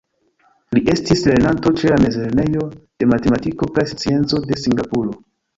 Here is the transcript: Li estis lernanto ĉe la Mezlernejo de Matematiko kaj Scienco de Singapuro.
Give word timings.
Li 0.77 0.81
estis 0.93 1.21
lernanto 1.31 1.73
ĉe 1.81 1.91
la 1.93 1.99
Mezlernejo 2.05 2.65
de 2.79 3.09
Matematiko 3.15 3.71
kaj 3.77 3.87
Scienco 3.93 4.45
de 4.49 4.63
Singapuro. 4.67 5.17